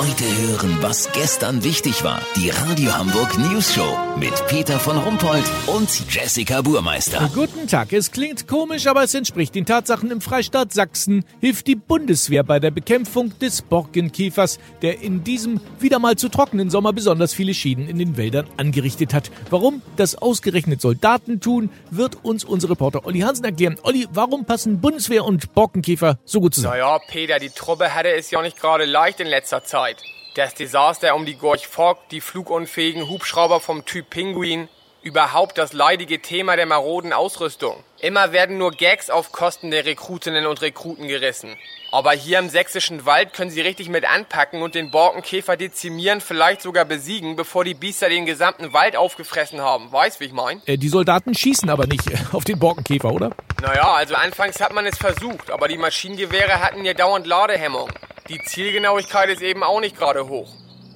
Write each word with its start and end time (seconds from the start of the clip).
Heute 0.00 0.24
hören, 0.24 0.78
was 0.80 1.12
gestern 1.12 1.62
wichtig 1.62 2.02
war. 2.02 2.22
Die 2.34 2.48
Radio 2.48 2.96
Hamburg 2.96 3.36
News 3.36 3.74
Show 3.74 3.98
mit 4.16 4.32
Peter 4.46 4.80
von 4.80 4.96
Rumpold 4.96 5.44
und 5.66 5.90
Jessica 6.10 6.62
Burmeister. 6.62 7.30
Guten 7.34 7.68
Tag. 7.68 7.92
Es 7.92 8.10
klingt 8.10 8.48
komisch, 8.48 8.86
aber 8.86 9.02
es 9.02 9.12
entspricht 9.12 9.54
den 9.54 9.66
Tatsachen 9.66 10.10
im 10.10 10.22
Freistaat 10.22 10.72
Sachsen. 10.72 11.26
Hilft 11.42 11.66
die 11.66 11.74
Bundeswehr 11.74 12.42
bei 12.44 12.58
der 12.58 12.70
Bekämpfung 12.70 13.38
des 13.40 13.60
Borkenkäfers, 13.60 14.58
der 14.80 15.02
in 15.02 15.22
diesem 15.22 15.60
wieder 15.80 15.98
mal 15.98 16.16
zu 16.16 16.30
trockenen 16.30 16.70
Sommer 16.70 16.94
besonders 16.94 17.34
viele 17.34 17.52
Schäden 17.52 17.86
in 17.86 17.98
den 17.98 18.16
Wäldern 18.16 18.46
angerichtet 18.56 19.12
hat. 19.12 19.30
Warum 19.50 19.82
das 19.96 20.14
ausgerechnet 20.14 20.80
Soldaten 20.80 21.40
tun, 21.40 21.68
wird 21.90 22.24
uns 22.24 22.44
unser 22.44 22.70
Reporter 22.70 23.04
Olli 23.04 23.20
Hansen 23.20 23.44
erklären. 23.44 23.76
Olli, 23.82 24.08
warum 24.14 24.46
passen 24.46 24.80
Bundeswehr 24.80 25.26
und 25.26 25.52
Borkenkäfer 25.52 26.18
so 26.24 26.40
gut 26.40 26.54
zusammen? 26.54 26.78
Naja, 26.78 26.98
Peter, 27.06 27.38
die 27.38 27.50
Truppe 27.50 27.94
hatte 27.94 28.10
es 28.12 28.30
ja 28.30 28.40
nicht 28.40 28.58
gerade 28.58 28.86
leicht 28.86 29.20
in 29.20 29.26
letzter 29.26 29.62
Zeit. 29.62 29.89
Das 30.34 30.54
Desaster 30.54 31.14
um 31.14 31.26
die 31.26 31.34
Gorch 31.34 31.66
Fock, 31.66 32.08
die 32.10 32.20
flugunfähigen 32.20 33.08
Hubschrauber 33.08 33.60
vom 33.60 33.84
Typ 33.84 34.10
Pinguin, 34.10 34.68
überhaupt 35.02 35.58
das 35.58 35.72
leidige 35.72 36.20
Thema 36.20 36.56
der 36.56 36.66
maroden 36.66 37.12
Ausrüstung. 37.12 37.82
Immer 37.98 38.32
werden 38.32 38.58
nur 38.58 38.70
Gags 38.70 39.10
auf 39.10 39.32
Kosten 39.32 39.70
der 39.70 39.84
Rekrutinnen 39.84 40.46
und 40.46 40.62
Rekruten 40.62 41.08
gerissen. 41.08 41.56
Aber 41.92 42.12
hier 42.12 42.38
im 42.38 42.48
sächsischen 42.48 43.04
Wald 43.04 43.32
können 43.32 43.50
sie 43.50 43.60
richtig 43.60 43.88
mit 43.88 44.04
anpacken 44.04 44.62
und 44.62 44.74
den 44.74 44.90
Borkenkäfer 44.90 45.56
dezimieren, 45.56 46.20
vielleicht 46.20 46.62
sogar 46.62 46.84
besiegen, 46.84 47.34
bevor 47.34 47.64
die 47.64 47.74
Biester 47.74 48.08
den 48.08 48.26
gesamten 48.26 48.72
Wald 48.72 48.94
aufgefressen 48.94 49.60
haben. 49.60 49.90
Weißt, 49.90 50.20
wie 50.20 50.26
ich 50.26 50.32
mein? 50.32 50.62
Äh, 50.66 50.78
die 50.78 50.88
Soldaten 50.88 51.34
schießen 51.34 51.68
aber 51.68 51.86
nicht 51.86 52.06
äh, 52.08 52.16
auf 52.32 52.44
den 52.44 52.58
Borkenkäfer, 52.58 53.10
oder? 53.10 53.30
Naja, 53.60 53.92
also 53.94 54.14
anfangs 54.14 54.60
hat 54.60 54.72
man 54.72 54.86
es 54.86 54.96
versucht, 54.96 55.50
aber 55.50 55.66
die 55.66 55.78
Maschinengewehre 55.78 56.60
hatten 56.60 56.84
ja 56.84 56.94
dauernd 56.94 57.26
Ladehemmung. 57.26 57.90
Die 58.30 58.40
Zielgenauigkeit 58.44 59.28
ist 59.28 59.42
eben 59.42 59.64
auch 59.64 59.80
nicht 59.80 59.98
gerade 59.98 60.28
hoch. 60.28 60.48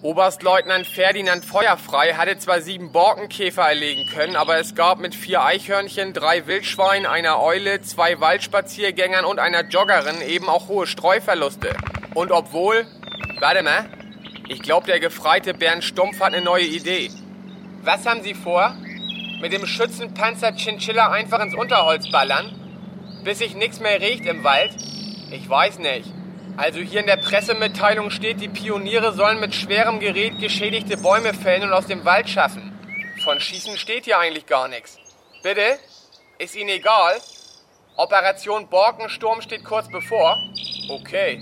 Oberstleutnant 0.03 0.87
Ferdinand 0.87 1.45
Feuerfrei 1.45 2.15
hatte 2.15 2.39
zwar 2.39 2.61
sieben 2.61 2.93
Borkenkäfer 2.93 3.63
erlegen 3.63 4.09
können, 4.15 4.37
aber 4.37 4.61
es 4.61 4.77
gab 4.77 5.01
mit 5.01 5.17
vier 5.17 5.43
Eichhörnchen, 5.43 6.13
drei 6.13 6.47
Wildschweinen, 6.47 7.07
einer 7.07 7.43
Eule, 7.43 7.81
zwei 7.81 8.21
Waldspaziergängern 8.21 9.25
und 9.25 9.41
einer 9.41 9.65
Joggerin 9.65 10.21
eben 10.21 10.49
auch 10.49 10.69
hohe 10.69 10.87
Streuverluste. 10.87 11.75
Und 12.15 12.31
obwohl, 12.31 12.87
warte 13.41 13.65
mal, 13.65 13.87
ich 14.47 14.63
glaube, 14.63 14.87
der 14.87 15.01
gefreite 15.01 15.55
Bernd 15.55 15.83
Stumpf 15.83 16.21
hat 16.21 16.35
eine 16.35 16.45
neue 16.45 16.67
Idee. 16.67 17.11
Was 17.83 18.07
haben 18.07 18.23
Sie 18.23 18.35
vor? 18.35 18.77
Mit 19.41 19.53
dem 19.53 19.67
Schützenpanzer 19.67 20.53
Chinchilla 20.53 21.11
einfach 21.11 21.41
ins 21.41 21.57
Unterholz 21.57 22.09
ballern? 22.13 22.55
Bis 23.25 23.39
sich 23.39 23.57
nichts 23.57 23.81
mehr 23.81 24.01
riecht 24.01 24.25
im 24.25 24.45
Wald? 24.45 24.71
Ich 25.33 25.49
weiß 25.49 25.81
nicht. 25.81 26.09
Also 26.57 26.79
hier 26.79 27.01
in 27.01 27.07
der 27.07 27.17
Pressemitteilung 27.17 28.11
steht, 28.11 28.41
die 28.41 28.49
Pioniere 28.49 29.13
sollen 29.13 29.41
mit 29.41 29.55
schwerem 29.55 29.99
Gerät 29.99 30.39
geschädigte 30.39 30.97
Bäume 30.97 31.35
fällen 31.35 31.65
und 31.65 31.73
aus 31.73 31.87
dem 31.87 32.05
Wald 32.05 32.29
schaffen. 32.29 32.73
Von 33.25 33.41
Schießen 33.41 33.77
steht 33.77 34.05
hier 34.05 34.19
eigentlich 34.19 34.47
gar 34.47 34.69
nichts. 34.69 34.99
Bitte? 35.43 35.79
Ist 36.39 36.55
Ihnen 36.55 36.69
egal? 36.69 37.21
Operation 37.97 38.69
Borkensturm 38.69 39.41
steht 39.41 39.65
kurz 39.65 39.89
bevor? 39.89 40.37
Okay. 40.89 41.41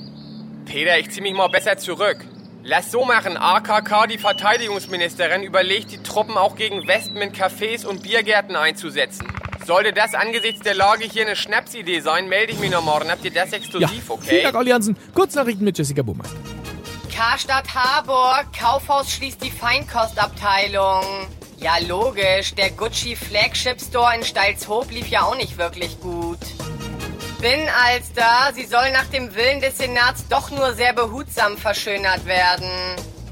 Peter, 0.65 0.99
ich 0.99 1.11
zieh 1.11 1.21
mich 1.21 1.35
mal 1.35 1.49
besser 1.49 1.77
zurück. 1.77 2.19
Lass 2.63 2.91
so 2.91 3.05
machen. 3.05 3.37
AKK, 3.37 4.07
die 4.07 4.19
Verteidigungsministerin, 4.19 5.43
überlegt, 5.43 5.91
die 5.91 6.03
Truppen 6.03 6.37
auch 6.37 6.57
gegen 6.57 6.87
Wespen 6.87 7.17
in 7.17 7.33
Cafés 7.33 7.85
und 7.85 8.03
Biergärten 8.03 8.55
einzusetzen. 8.55 9.27
Sollte 9.73 9.95
das 9.95 10.13
angesichts 10.13 10.61
der 10.61 10.75
Lage 10.75 11.05
hier 11.05 11.25
eine 11.25 11.35
Schnapsidee 11.35 12.01
sein, 12.01 12.29
melde 12.29 12.53
ich 12.53 12.59
mich 12.59 12.71
noch 12.71 12.85
morgen. 12.85 13.11
Habt 13.11 13.25
ihr 13.25 13.31
das 13.31 13.55
exklusiv, 13.55 14.07
ja. 14.07 14.15
okay? 14.15 14.29
Vielen 14.29 14.43
Dank, 14.43 14.57
Olli 14.57 14.71
Hansen. 14.71 14.99
Kurznachrichten 15.15 15.65
mit 15.65 15.79
Jessica 15.79 16.03
Burmeister. 16.03 16.37
Karstadt 17.11 17.75
Harburg. 17.75 18.49
Kaufhaus 18.53 19.11
schließt 19.11 19.43
die 19.43 19.51
Feinkostabteilung. 19.51 21.03
Ja, 21.57 21.79
logisch. 21.89 22.55
Der 22.55 22.69
Gucci 22.73 23.17
Flagship 23.17 23.81
Store 23.81 24.15
in 24.15 24.23
Stalzhoop 24.23 24.91
lief 24.91 25.07
ja 25.07 25.23
auch 25.23 25.37
nicht 25.37 25.57
wirklich 25.57 25.99
gut. 26.01 26.41
Bin 27.41 27.67
als 27.87 28.13
da. 28.13 28.53
Sie 28.53 28.67
soll 28.67 28.93
nach 28.93 29.07
dem 29.07 29.35
Willen 29.35 29.63
des 29.63 29.79
Senats 29.79 30.29
doch 30.29 30.51
nur 30.51 30.75
sehr 30.75 30.93
behutsam 30.93 31.57
verschönert 31.57 32.27
werden. 32.27 32.69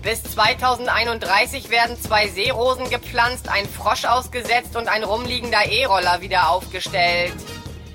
Bis 0.03 0.22
2031 0.22 1.69
werden 1.69 2.00
zwei 2.00 2.28
Seerosen 2.28 2.88
gepflanzt, 2.88 3.49
ein 3.50 3.69
Frosch 3.69 4.06
ausgesetzt 4.06 4.75
und 4.77 4.88
ein 4.88 5.05
rumliegender 5.05 5.71
E-Roller 5.71 6.22
wieder 6.22 6.50
aufgestellt. 6.50 7.34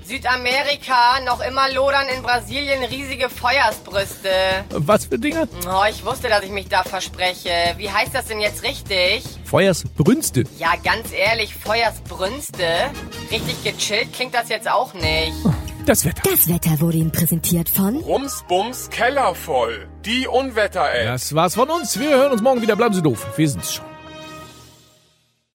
Südamerika, 0.06 1.20
noch 1.26 1.42
immer 1.42 1.68
lodern 1.72 2.08
in 2.16 2.22
Brasilien 2.22 2.84
riesige 2.84 3.28
Feuersbrüste. 3.28 4.30
Was 4.70 5.06
für 5.08 5.18
Dinge? 5.18 5.50
Oh, 5.68 5.82
ich 5.90 6.06
wusste, 6.06 6.30
dass 6.30 6.44
ich 6.44 6.52
mich 6.52 6.68
da 6.68 6.84
verspreche. 6.84 7.74
Wie 7.78 7.90
heißt 7.90 8.14
das 8.14 8.26
denn 8.26 8.40
jetzt 8.40 8.62
richtig? 8.62 9.24
Feuersbrünste. 9.46 10.44
Ja, 10.60 10.74
ganz 10.84 11.12
ehrlich, 11.12 11.56
Feuersbrünste? 11.56 12.92
Richtig 13.32 13.64
gechillt 13.64 14.14
klingt 14.14 14.36
das 14.36 14.50
jetzt 14.50 14.70
auch 14.70 14.94
nicht. 14.94 15.34
Das 15.86 16.04
Wetter. 16.04 16.24
Das 16.24 16.48
Wetter 16.48 16.80
wurde 16.80 16.98
Ihnen 16.98 17.12
präsentiert 17.12 17.70
von 17.70 17.98
Rumsbums 17.98 18.90
Keller 18.90 19.36
voll. 19.36 19.88
Die 20.04 20.28
Unwetter-App. 20.28 21.06
Das 21.06 21.36
war's 21.36 21.54
von 21.54 21.70
uns. 21.70 22.00
Wir 22.00 22.10
hören 22.10 22.32
uns 22.32 22.42
morgen 22.42 22.60
wieder. 22.60 22.76
Bleiben 22.76 22.96
Sie 22.96 23.04
doof. 23.04 23.28
Wir 23.38 23.48
sind's 23.48 23.76
schon. 23.76 23.95